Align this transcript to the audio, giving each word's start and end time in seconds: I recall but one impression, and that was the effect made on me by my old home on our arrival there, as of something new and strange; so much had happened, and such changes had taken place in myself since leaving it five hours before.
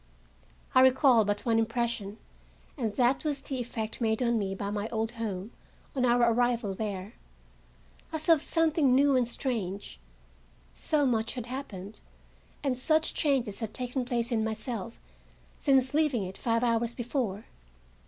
I 0.73 0.79
recall 0.79 1.25
but 1.25 1.41
one 1.45 1.59
impression, 1.59 2.17
and 2.75 2.95
that 2.95 3.23
was 3.23 3.39
the 3.39 3.59
effect 3.61 4.01
made 4.01 4.23
on 4.23 4.39
me 4.39 4.55
by 4.55 4.71
my 4.71 4.89
old 4.89 5.11
home 5.11 5.51
on 5.95 6.05
our 6.07 6.23
arrival 6.33 6.73
there, 6.73 7.13
as 8.11 8.27
of 8.27 8.41
something 8.41 8.95
new 8.95 9.15
and 9.15 9.27
strange; 9.27 9.99
so 10.73 11.05
much 11.05 11.35
had 11.35 11.45
happened, 11.45 11.99
and 12.63 12.79
such 12.79 13.13
changes 13.13 13.59
had 13.59 13.75
taken 13.75 14.03
place 14.03 14.31
in 14.31 14.43
myself 14.43 14.99
since 15.59 15.93
leaving 15.93 16.23
it 16.23 16.35
five 16.35 16.63
hours 16.63 16.95
before. 16.95 17.45